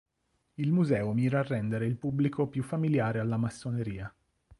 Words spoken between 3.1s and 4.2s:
alla massoneria.